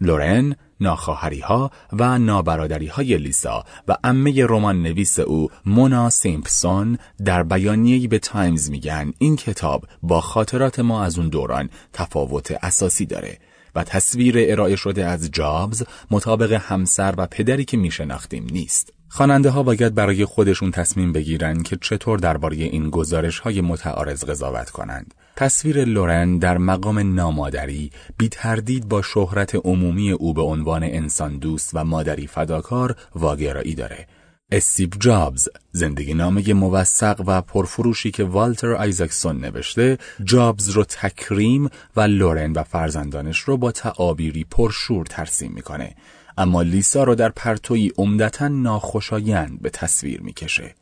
لورن، 0.00 0.56
ناخواهری 0.80 1.40
ها 1.40 1.70
و 1.92 2.18
نابرادری 2.18 2.86
های 2.86 3.18
لیسا 3.18 3.64
و 3.88 3.96
امه 4.04 4.46
رمان 4.46 4.82
نویس 4.82 5.18
او 5.18 5.48
مونا 5.66 6.10
سیمپسون 6.10 6.98
در 7.24 7.42
بیانیه‌ای 7.42 8.08
به 8.08 8.18
تایمز 8.18 8.70
میگن 8.70 9.12
این 9.18 9.36
کتاب 9.36 9.84
با 10.02 10.20
خاطرات 10.20 10.80
ما 10.80 11.04
از 11.04 11.18
اون 11.18 11.28
دوران 11.28 11.70
تفاوت 11.92 12.52
اساسی 12.62 13.06
داره 13.06 13.38
و 13.74 13.84
تصویر 13.84 14.34
ارائه 14.38 14.76
شده 14.76 15.04
از 15.04 15.30
جابز 15.30 15.82
مطابق 16.10 16.52
همسر 16.52 17.14
و 17.16 17.26
پدری 17.26 17.64
که 17.64 17.76
میشناختیم 17.76 18.46
نیست. 18.52 18.93
خواننده 19.08 19.50
ها 19.50 19.62
باید 19.62 19.94
برای 19.94 20.24
خودشون 20.24 20.70
تصمیم 20.70 21.12
بگیرن 21.12 21.62
که 21.62 21.76
چطور 21.80 22.18
درباره 22.18 22.56
این 22.56 22.90
گزارش 22.90 23.38
های 23.38 23.60
متعارض 23.60 24.24
قضاوت 24.24 24.70
کنند. 24.70 25.14
تصویر 25.36 25.84
لورن 25.84 26.38
در 26.38 26.58
مقام 26.58 27.14
نامادری 27.14 27.90
بی 28.18 28.28
تردید 28.28 28.88
با 28.88 29.02
شهرت 29.02 29.54
عمومی 29.54 30.10
او 30.10 30.34
به 30.34 30.42
عنوان 30.42 30.82
انسان 30.82 31.38
دوست 31.38 31.70
و 31.74 31.84
مادری 31.84 32.26
فداکار 32.26 32.96
واگرایی 33.14 33.74
داره 33.74 34.06
استیو 34.52 34.88
جابز 35.00 35.48
زندگی 35.72 36.14
نامه 36.14 36.52
موثق 36.52 37.22
و 37.26 37.42
پرفروشی 37.42 38.10
که 38.10 38.24
والتر 38.24 38.72
آیزاکسون 38.72 39.40
نوشته 39.40 39.98
جابز 40.24 40.68
رو 40.68 40.84
تکریم 40.84 41.70
و 41.96 42.00
لورن 42.00 42.52
و 42.52 42.62
فرزندانش 42.62 43.38
رو 43.40 43.56
با 43.56 43.72
تعابیری 43.72 44.44
پرشور 44.50 45.06
ترسیم 45.06 45.52
می‌کنه 45.52 45.94
اما 46.38 46.62
لیسا 46.62 47.04
رو 47.04 47.14
در 47.14 47.28
پرتوی 47.28 47.92
عمدتا 47.98 48.48
ناخوشایند 48.48 49.62
به 49.62 49.70
تصویر 49.70 50.20
می‌کشه 50.20 50.74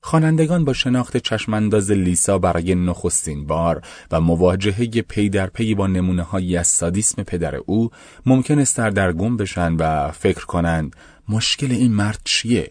خوانندگان 0.00 0.64
با 0.64 0.72
شناخت 0.72 1.16
چشمانداز 1.16 1.90
لیسا 1.90 2.38
برای 2.38 2.74
نخستین 2.74 3.46
بار 3.46 3.82
و 4.10 4.20
مواجهه 4.20 4.86
پی 5.02 5.28
در 5.28 5.46
پی 5.46 5.74
با 5.74 5.86
نمونه 5.86 6.22
های 6.22 6.56
از 6.56 6.66
سادیسم 6.66 7.22
پدر 7.22 7.54
او 7.54 7.90
ممکن 8.26 8.58
است 8.58 8.80
درگم 8.80 9.36
بشن 9.36 9.74
و 9.74 10.10
فکر 10.10 10.46
کنند 10.46 10.96
مشکل 11.28 11.72
این 11.72 11.92
مرد 11.92 12.20
چیه؟ 12.24 12.70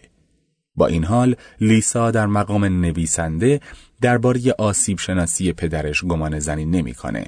با 0.76 0.86
این 0.86 1.04
حال 1.04 1.36
لیسا 1.60 2.10
در 2.10 2.26
مقام 2.26 2.64
نویسنده 2.64 3.60
درباره 4.00 4.40
آسیب 4.58 4.98
شناسی 4.98 5.52
پدرش 5.52 6.04
گمان 6.04 6.38
زنی 6.38 6.64
نمی‌کنه 6.64 7.26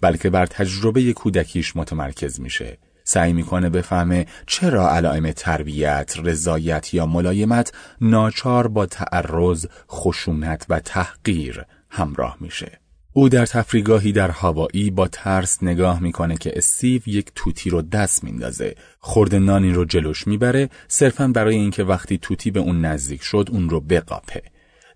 بلکه 0.00 0.30
بر 0.30 0.46
تجربه 0.46 1.12
کودکیش 1.12 1.76
متمرکز 1.76 2.40
میشه 2.40 2.78
سعی 3.12 3.32
می‌کنه 3.32 3.70
بفهمه 3.70 4.26
چرا 4.46 4.90
علائم 4.90 5.32
تربیت، 5.32 6.14
رضایت 6.22 6.94
یا 6.94 7.06
ملایمت 7.06 7.72
ناچار 8.00 8.68
با 8.68 8.86
تعرض، 8.86 9.66
خشونت 9.90 10.66
و 10.68 10.80
تحقیر 10.80 11.64
همراه 11.90 12.36
میشه. 12.40 12.80
او 13.12 13.28
در 13.28 13.46
تفریگاهی 13.46 14.12
در 14.12 14.30
هوایی 14.30 14.90
با 14.90 15.08
ترس 15.08 15.62
نگاه 15.62 16.00
می‌کنه 16.02 16.36
که 16.36 16.52
استیو 16.56 17.02
یک 17.06 17.32
توتی 17.34 17.70
رو 17.70 17.82
دست 17.82 18.24
میندازه. 18.24 18.74
خورده 18.98 19.38
نانی 19.38 19.72
رو 19.72 19.84
جلوش 19.84 20.26
می‌بره 20.26 20.70
صرفا 20.88 21.28
برای 21.28 21.54
اینکه 21.54 21.84
وقتی 21.84 22.18
توتی 22.18 22.50
به 22.50 22.60
اون 22.60 22.84
نزدیک 22.84 23.22
شد 23.22 23.48
اون 23.52 23.70
رو 23.70 23.80
بقاپه. 23.80 24.42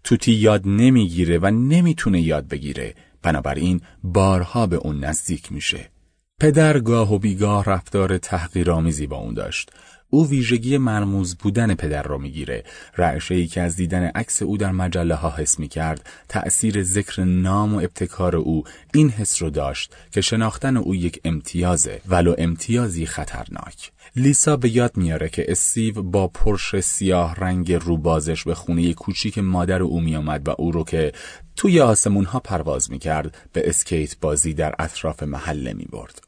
توتی 0.04 0.32
یاد 0.32 0.62
نمی‌گیره 0.66 1.38
و 1.38 1.46
نمی‌تونه 1.46 2.20
یاد 2.20 2.48
بگیره. 2.48 2.94
بنابراین 3.22 3.80
بارها 4.02 4.66
به 4.66 4.76
اون 4.76 5.04
نزدیک 5.04 5.52
میشه. 5.52 5.93
پدر 6.40 6.78
گاه 6.78 7.14
و 7.14 7.18
بیگاه 7.18 7.64
رفتار 7.64 8.18
تحقیرآمیزی 8.18 9.06
با 9.06 9.16
اون 9.16 9.34
داشت. 9.34 9.70
او 10.10 10.28
ویژگی 10.28 10.78
مرموز 10.78 11.36
بودن 11.36 11.74
پدر 11.74 12.02
را 12.02 12.18
می‌گیره. 12.18 12.64
رعشه 12.98 13.34
ای 13.34 13.46
که 13.46 13.60
از 13.60 13.76
دیدن 13.76 14.04
عکس 14.04 14.42
او 14.42 14.56
در 14.56 14.72
مجله 14.72 15.14
ها 15.14 15.30
حس 15.36 15.58
می 15.58 15.68
کرد 15.68 16.10
تأثیر 16.28 16.82
ذکر 16.82 17.24
نام 17.24 17.74
و 17.74 17.78
ابتکار 17.78 18.36
او 18.36 18.64
این 18.94 19.08
حس 19.10 19.42
رو 19.42 19.50
داشت 19.50 19.94
که 20.10 20.20
شناختن 20.20 20.76
او 20.76 20.94
یک 20.94 21.20
امتیازه 21.24 22.00
ولو 22.08 22.34
امتیازی 22.38 23.06
خطرناک. 23.06 23.92
لیسا 24.16 24.56
به 24.56 24.76
یاد 24.76 24.96
میاره 24.96 25.28
که 25.28 25.44
استیو 25.48 26.02
با 26.02 26.28
پرش 26.28 26.80
سیاه 26.80 27.34
رنگ 27.34 27.72
روبازش 27.72 28.44
به 28.44 28.54
خونه 28.54 28.94
کوچیک 28.94 29.38
مادر 29.38 29.82
او 29.82 30.00
میآمد 30.00 30.48
و 30.48 30.54
او 30.58 30.72
رو 30.72 30.84
که 30.84 31.12
توی 31.56 31.80
آسمون 31.80 32.24
ها 32.24 32.40
پرواز 32.40 32.90
می‌کرد 32.90 33.36
به 33.52 33.68
اسکیت 33.68 34.16
بازی 34.20 34.54
در 34.54 34.74
اطراف 34.78 35.22
محله 35.22 35.72
می 35.72 35.84
برد. 35.84 36.23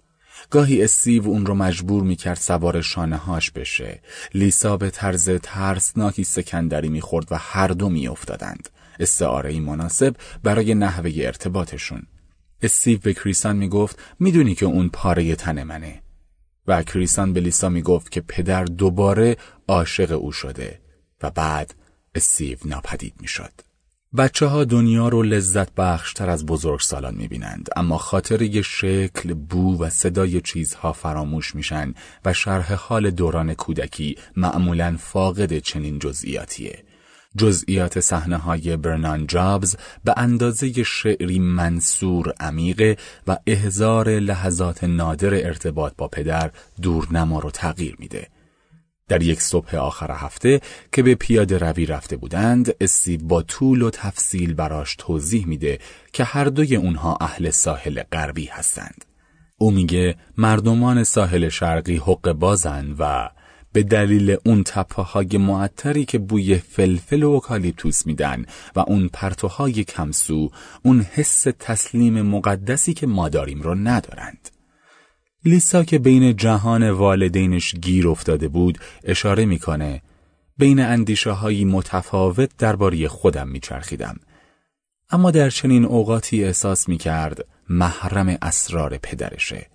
گاهی 0.50 0.84
استیو 0.84 1.28
اون 1.28 1.46
رو 1.46 1.54
مجبور 1.54 2.02
می‌کرد 2.02 2.36
سوار 2.36 2.80
شانه 2.80 3.16
هاش 3.16 3.50
بشه. 3.50 4.00
لیسا 4.34 4.76
به 4.76 4.90
طرز 4.90 5.30
ترسناکی 5.42 6.24
سکندری 6.24 6.88
می‌خورد 6.88 7.26
و 7.30 7.36
هر 7.38 7.68
دو 7.68 7.88
میافتادند. 7.88 8.68
استعاره 9.00 9.60
مناسب 9.60 10.16
برای 10.42 10.74
نحوه 10.74 11.12
ارتباطشون. 11.16 12.02
استیو 12.62 12.98
به 12.98 13.14
کریسان 13.14 13.56
می‌گفت 13.56 13.98
می‌دونی 14.20 14.54
که 14.54 14.66
اون 14.66 14.88
پاره 14.88 15.34
تن 15.34 15.62
منه. 15.62 16.02
و 16.66 16.82
کریسان 16.82 17.32
به 17.32 17.40
لیسا 17.40 17.68
می‌گفت 17.68 18.12
که 18.12 18.20
پدر 18.20 18.64
دوباره 18.64 19.36
عاشق 19.68 20.12
او 20.12 20.32
شده 20.32 20.80
و 21.22 21.30
بعد 21.30 21.74
استیو 22.14 22.58
ناپدید 22.64 23.14
می‌شد. 23.20 23.52
بچه 24.16 24.46
ها 24.46 24.64
دنیا 24.64 25.08
رو 25.08 25.22
لذت 25.22 25.74
بخشتر 25.74 26.30
از 26.30 26.46
بزرگ 26.46 26.80
سالان 26.80 27.14
می‌بینند 27.14 27.68
اما 27.76 27.98
خاطر 27.98 28.42
یه 28.42 28.62
شکل، 28.62 29.34
بو 29.34 29.82
و 29.82 29.90
صدای 29.90 30.40
چیزها 30.40 30.92
فراموش 30.92 31.54
میشن 31.54 31.94
و 32.24 32.32
شرح 32.32 32.74
حال 32.74 33.10
دوران 33.10 33.54
کودکی 33.54 34.16
معمولا 34.36 34.96
فاقد 35.00 35.58
چنین 35.58 35.98
جزئیاتیه. 35.98 36.84
جزئیات 37.36 38.00
صحنه 38.00 38.36
های 38.36 38.76
برنان 38.76 39.26
جابز 39.26 39.76
به 40.04 40.14
اندازه 40.16 40.82
شعری 40.82 41.38
منصور 41.38 42.32
عمیقه 42.40 42.96
و 43.26 43.36
احزار 43.46 44.08
لحظات 44.08 44.84
نادر 44.84 45.34
ارتباط 45.34 45.92
با 45.98 46.08
پدر 46.08 46.50
دورنما 46.82 47.38
رو 47.38 47.50
تغییر 47.50 47.96
میده. 47.98 48.28
در 49.08 49.22
یک 49.22 49.42
صبح 49.42 49.76
آخر 49.76 50.10
هفته 50.10 50.60
که 50.92 51.02
به 51.02 51.14
پیاده 51.14 51.58
روی 51.58 51.86
رفته 51.86 52.16
بودند 52.16 52.74
استیو 52.80 53.20
با 53.22 53.42
طول 53.42 53.82
و 53.82 53.90
تفصیل 53.90 54.54
براش 54.54 54.96
توضیح 54.98 55.46
میده 55.46 55.78
که 56.12 56.24
هر 56.24 56.44
دوی 56.44 56.76
اونها 56.76 57.18
اهل 57.20 57.50
ساحل 57.50 58.02
غربی 58.12 58.46
هستند. 58.46 59.04
او 59.58 59.70
میگه 59.70 60.16
مردمان 60.36 61.04
ساحل 61.04 61.48
شرقی 61.48 61.96
حق 61.96 62.32
بازن 62.32 62.94
و 62.98 63.28
به 63.72 63.82
دلیل 63.82 64.36
اون 64.46 64.62
تپه 64.64 65.02
های 65.02 65.38
معطری 65.38 66.04
که 66.04 66.18
بوی 66.18 66.58
فلفل 66.58 67.22
و 67.22 67.30
اکالیپتوس 67.30 68.06
میدن 68.06 68.46
و 68.76 68.80
اون 68.80 69.08
پرتوهای 69.12 69.84
کمسو 69.84 70.50
اون 70.82 71.06
حس 71.12 71.46
تسلیم 71.58 72.22
مقدسی 72.22 72.94
که 72.94 73.06
ما 73.06 73.28
داریم 73.28 73.62
رو 73.62 73.74
ندارند. 73.74 74.55
لیسا 75.46 75.84
که 75.84 75.98
بین 75.98 76.36
جهان 76.36 76.90
والدینش 76.90 77.74
گیر 77.74 78.08
افتاده 78.08 78.48
بود 78.48 78.78
اشاره 79.04 79.44
می‌کنه 79.44 80.02
بین 80.58 80.80
اندیشه 80.80 81.30
هایی 81.30 81.64
متفاوت 81.64 82.50
درباره 82.58 83.08
خودم 83.08 83.48
میچرخیدم. 83.48 84.16
اما 85.10 85.30
در 85.30 85.50
چنین 85.50 85.84
اوقاتی 85.84 86.44
احساس 86.44 86.88
می‌کرد 86.88 87.46
محرم 87.68 88.38
اسرار 88.42 88.98
پدرشه. 88.98 89.66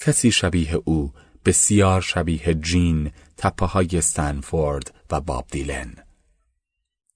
کسی 0.00 0.30
شبیه 0.30 0.74
او 0.84 1.12
بسیار 1.44 2.00
شبیه 2.00 2.54
جین 2.54 3.10
تپه 3.36 3.66
های 3.66 4.00
سنفورد 4.00 4.94
و 5.10 5.20
باب 5.20 5.46
دیلن. 5.50 5.94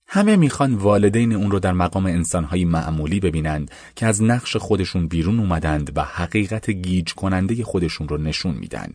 همه 0.06 0.36
می‌خوان 0.36 0.74
والدین 0.74 1.32
اون 1.32 1.50
رو 1.50 1.58
در 1.58 1.72
مقام 1.72 2.06
انسانهای 2.06 2.64
معمولی 2.64 3.20
ببینند 3.20 3.70
که 3.96 4.06
از 4.06 4.22
نقش 4.22 4.56
خودشون 4.56 5.08
بیرون 5.08 5.40
اومدند 5.40 5.92
و 5.96 6.02
حقیقت 6.02 6.70
گیج 6.70 7.14
کننده 7.14 7.64
خودشون 7.64 8.08
رو 8.08 8.18
نشون 8.18 8.54
میدن. 8.54 8.92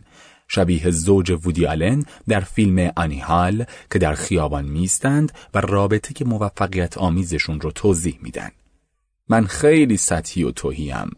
شبیه 0.48 0.90
زوج 0.90 1.30
وودی 1.30 1.66
آلن 1.66 2.04
در 2.28 2.40
فیلم 2.40 2.92
انیهال 2.96 3.64
که 3.90 3.98
در 3.98 4.14
خیابان 4.14 4.64
میستند 4.64 5.32
و 5.54 5.60
رابطه 5.60 6.14
که 6.14 6.24
موفقیت 6.24 6.98
آمیزشون 6.98 7.60
رو 7.60 7.70
توضیح 7.70 8.18
میدن. 8.22 8.50
من 9.28 9.46
خیلی 9.46 9.96
سطحی 9.96 10.44
و 10.44 10.50
توهیم. 10.50 11.10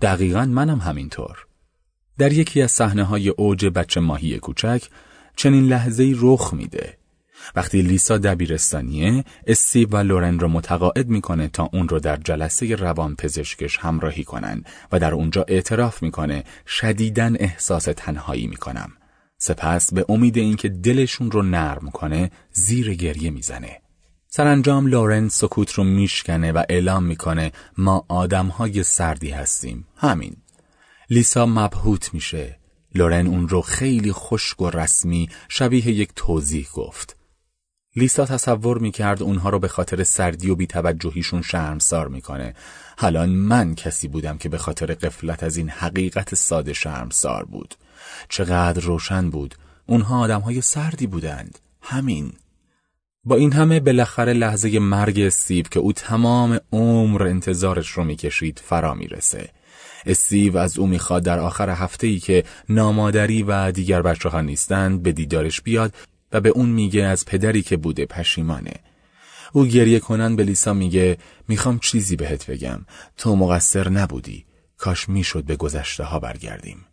دقیقا 0.00 0.44
منم 0.44 0.78
همینطور. 0.78 1.46
در 2.18 2.32
یکی 2.32 2.62
از 2.62 2.70
صحنه 2.70 3.04
های 3.04 3.28
اوج 3.28 3.66
بچه 3.66 4.00
ماهی 4.00 4.38
کوچک 4.38 4.82
چنین 5.36 5.64
لحظه 5.64 6.14
رخ 6.18 6.54
میده. 6.54 6.98
وقتی 7.54 7.82
لیسا 7.82 8.18
دبیرستانیه 8.18 9.24
استیو 9.46 9.88
و 9.88 9.96
لورن 9.96 10.38
رو 10.38 10.48
متقاعد 10.48 11.08
می‌کنه 11.08 11.48
تا 11.48 11.70
اون 11.72 11.88
رو 11.88 12.00
در 12.00 12.16
جلسه 12.16 12.74
روان 12.74 13.16
پزشکش 13.16 13.78
همراهی 13.78 14.24
کنن 14.24 14.64
و 14.92 14.98
در 14.98 15.14
اونجا 15.14 15.44
اعتراف 15.48 16.02
می‌کنه 16.02 16.44
شدیدن 16.66 17.36
احساس 17.36 17.84
تنهایی 17.84 18.46
می‌کنم. 18.46 18.92
سپس 19.38 19.94
به 19.94 20.04
امید 20.08 20.36
اینکه 20.36 20.68
دلشون 20.68 21.30
رو 21.30 21.42
نرم 21.42 21.90
کنه 21.90 22.30
زیر 22.52 22.94
گریه 22.94 23.30
می‌زنه. 23.30 23.80
سرانجام 24.28 24.86
لورن 24.86 25.28
سکوت 25.28 25.72
رو 25.72 25.84
میشکنه 25.84 26.52
و 26.52 26.62
اعلام 26.68 27.04
می‌کنه 27.04 27.52
ما 27.78 28.04
آدمهای 28.08 28.82
سردی 28.82 29.30
هستیم. 29.30 29.86
همین. 29.96 30.36
لیسا 31.10 31.46
مبهوت 31.46 32.14
میشه. 32.14 32.58
لورن 32.94 33.26
اون 33.26 33.48
رو 33.48 33.60
خیلی 33.60 34.12
خشک 34.12 34.62
و 34.62 34.70
رسمی 34.70 35.28
شبیه 35.48 35.88
یک 35.88 36.10
توضیح 36.16 36.68
گفت. 36.74 37.15
لیسا 37.96 38.24
تصور 38.24 38.78
می‌کرد 38.78 39.22
اونها 39.22 39.50
رو 39.50 39.58
به 39.58 39.68
خاطر 39.68 40.04
سردی 40.04 40.50
و 40.50 40.54
بیتوجهیشون 40.54 41.42
شرمسار 41.42 42.08
می‌کنه. 42.08 42.54
حالا 42.98 43.26
من 43.26 43.74
کسی 43.74 44.08
بودم 44.08 44.38
که 44.38 44.48
به 44.48 44.58
خاطر 44.58 44.86
قفلت 44.86 45.42
از 45.42 45.56
این 45.56 45.68
حقیقت 45.68 46.34
ساده 46.34 46.72
شرمسار 46.72 47.44
بود. 47.44 47.74
چقدر 48.28 48.80
روشن 48.84 49.30
بود. 49.30 49.54
اونها 49.86 50.20
آدمهای 50.20 50.60
سردی 50.60 51.06
بودند. 51.06 51.58
همین. 51.82 52.32
با 53.24 53.36
این 53.36 53.52
همه 53.52 53.80
بالاخره 53.80 54.32
لحظه 54.32 54.78
مرگ 54.78 55.20
استیو 55.20 55.64
که 55.70 55.80
او 55.80 55.92
تمام 55.92 56.60
عمر 56.72 57.22
انتظارش 57.22 57.88
رو 57.88 58.04
می‌کشید 58.04 58.62
فرا 58.64 58.94
می‌رسه. 58.94 59.48
استیو 60.06 60.56
از 60.56 60.78
او 60.78 60.86
می‌خواد 60.86 61.22
در 61.22 61.38
آخر 61.38 61.70
هفته 61.70 62.06
ای 62.06 62.18
که 62.18 62.44
نامادری 62.68 63.42
و 63.42 63.72
دیگر 63.72 64.02
بچه 64.02 64.28
ها 64.28 64.40
نیستند 64.40 65.02
به 65.02 65.12
دیدارش 65.12 65.60
بیاد 65.60 65.94
به 66.40 66.48
اون 66.48 66.68
میگه 66.68 67.04
از 67.04 67.24
پدری 67.24 67.62
که 67.62 67.76
بوده 67.76 68.06
پشیمانه. 68.06 68.74
او 69.52 69.66
گریه 69.66 70.00
کنن 70.00 70.36
به 70.36 70.44
لیسا 70.44 70.72
میگه 70.72 71.18
می‌خوام 71.48 71.78
چیزی 71.78 72.16
بهت 72.16 72.50
بگم. 72.50 72.86
تو 73.16 73.36
مقصر 73.36 73.88
نبودی. 73.88 74.44
کاش 74.76 75.08
می‌شد 75.08 75.44
به 75.44 75.56
گذشته 75.56 76.04
ها 76.04 76.18
برگردیم. 76.18 76.86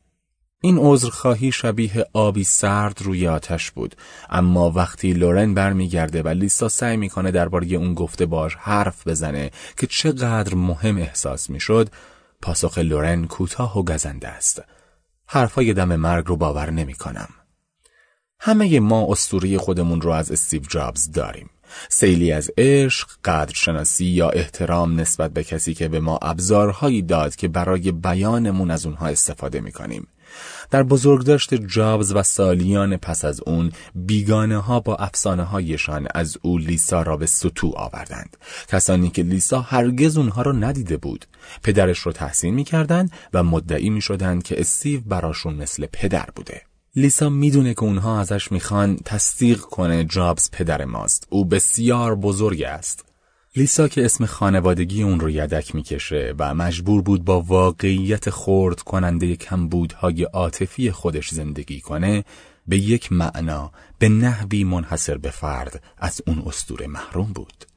این 0.61 0.77
عذرخواهی 0.77 1.51
شبیه 1.51 2.05
آبی 2.13 2.43
سرد 2.43 3.01
روی 3.01 3.27
آتش 3.27 3.71
بود. 3.71 3.95
اما 4.29 4.71
وقتی 4.71 5.13
لورن 5.13 5.53
برمیگرده 5.53 6.21
و 6.21 6.27
لیسا 6.27 6.69
سعی 6.69 6.97
می‌کنه 6.97 7.31
درباره 7.31 7.67
اون 7.67 7.93
گفته 7.93 8.25
باش 8.25 8.55
حرف 8.55 9.07
بزنه 9.07 9.51
که 9.77 9.87
چقدر 9.87 10.55
مهم 10.55 10.97
احساس 10.97 11.49
می‌شد 11.49 11.89
پاسخ 12.41 12.77
لورن 12.77 13.25
کوتاه 13.25 13.79
و 13.79 13.83
گزنده 13.83 14.27
است. 14.27 14.63
حرفای 15.25 15.73
دم 15.73 15.95
مرگ 15.95 16.25
رو 16.27 16.35
باور 16.35 16.69
نمی‌کنم. 16.69 17.29
همه 18.45 18.79
ما 18.79 19.07
اسطوره 19.09 19.57
خودمون 19.57 20.01
رو 20.01 20.11
از 20.11 20.31
استیو 20.31 20.61
جابز 20.61 21.11
داریم. 21.11 21.49
سیلی 21.89 22.31
از 22.31 22.51
عشق، 22.57 23.09
قدرشناسی 23.25 24.05
یا 24.05 24.29
احترام 24.29 24.99
نسبت 24.99 25.31
به 25.31 25.43
کسی 25.43 25.73
که 25.73 25.87
به 25.87 25.99
ما 25.99 26.19
ابزارهایی 26.21 27.01
داد 27.01 27.35
که 27.35 27.47
برای 27.47 27.91
بیانمون 27.91 28.71
از 28.71 28.85
اونها 28.85 29.07
استفاده 29.07 29.61
می‌کنیم. 29.61 30.07
در 30.71 30.83
بزرگداشت 30.83 31.53
جابز 31.53 32.11
و 32.15 32.23
سالیان 32.23 32.97
پس 32.97 33.25
از 33.25 33.41
اون 33.45 33.71
بیگانه 33.95 34.57
ها 34.57 34.79
با 34.79 34.95
افسانه 34.95 35.43
هایشان 35.43 36.07
از 36.15 36.37
او 36.41 36.57
لیسا 36.57 37.01
را 37.01 37.17
به 37.17 37.25
سطو 37.25 37.73
آوردند 37.75 38.37
کسانی 38.67 39.09
که 39.09 39.23
لیسا 39.23 39.61
هرگز 39.61 40.17
اونها 40.17 40.41
را 40.41 40.51
ندیده 40.51 40.97
بود 40.97 41.25
پدرش 41.63 41.99
رو 41.99 42.11
تحسین 42.11 42.53
می‌کردند 42.53 43.11
و 43.33 43.43
مدعی 43.43 43.89
می‌شدند 43.89 44.43
که 44.43 44.59
استیو 44.59 45.01
براشون 45.01 45.55
مثل 45.55 45.85
پدر 45.85 46.29
بوده 46.35 46.61
لیسا 46.95 47.29
می‌دونه 47.29 47.73
که 47.73 47.83
اونها 47.83 48.19
ازش 48.19 48.51
می‌خوان 48.51 48.97
تصدیق 49.05 49.59
کنه 49.59 50.03
جابز 50.03 50.49
پدر 50.51 50.85
ماست. 50.85 51.27
او 51.29 51.45
بسیار 51.45 52.15
بزرگ 52.15 52.63
است. 52.63 53.05
لیسا 53.55 53.87
که 53.87 54.05
اسم 54.05 54.25
خانوادگی 54.25 55.03
اون 55.03 55.19
رو 55.19 55.29
یدک 55.29 55.75
می‌کشه 55.75 56.33
و 56.39 56.53
مجبور 56.53 57.01
بود 57.01 57.25
با 57.25 57.41
واقعیت 57.41 58.29
خورد 58.29 58.79
کننده 58.81 59.35
کمبودهای 59.35 60.23
عاطفی 60.23 60.91
خودش 60.91 61.29
زندگی 61.29 61.81
کنه 61.81 62.23
به 62.67 62.77
یک 62.77 63.11
معنا 63.11 63.71
به 63.99 64.09
نحوی 64.09 64.63
منحصر 64.63 65.17
به 65.17 65.29
فرد 65.29 65.83
از 65.97 66.21
اون 66.27 66.43
استور 66.45 66.85
محروم 66.85 67.33
بود. 67.33 67.72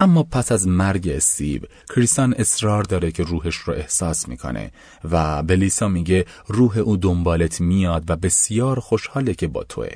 اما 0.00 0.22
پس 0.22 0.52
از 0.52 0.68
مرگ 0.68 1.08
استیو 1.08 1.62
کریسان 1.94 2.34
اصرار 2.38 2.82
داره 2.82 3.12
که 3.12 3.22
روحش 3.22 3.56
رو 3.56 3.74
احساس 3.74 4.28
می‌کنه 4.28 4.72
و 5.04 5.42
به 5.42 5.56
لیسا 5.56 5.88
میگه 5.88 6.24
روح 6.46 6.78
او 6.78 6.96
دنبالت 6.96 7.60
میاد 7.60 8.10
و 8.10 8.16
بسیار 8.16 8.80
خوشحاله 8.80 9.34
که 9.34 9.48
با 9.48 9.64
توه. 9.64 9.90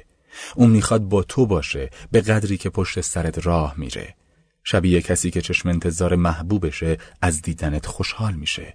او 0.55 0.67
می‌خواد 0.67 1.03
با 1.03 1.23
تو 1.23 1.47
باشه 1.47 1.91
به 2.13 2.21
قدری 2.21 2.57
که 2.57 2.71
پشت 2.71 3.01
سرت 3.01 3.47
راه 3.47 3.75
میره. 3.77 4.15
شبیه 4.65 5.03
کسی 5.03 5.31
که 5.31 5.41
چشم 5.41 5.69
انتظار 5.69 6.17
محبوبشه 6.17 6.99
از 7.23 7.43
دیدنت 7.43 7.87
خوشحال 7.87 8.35
میشه. 8.35 8.75